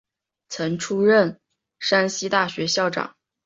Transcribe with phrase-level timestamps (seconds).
[0.49, 1.39] 曾出任
[1.77, 3.15] 山西大学校长。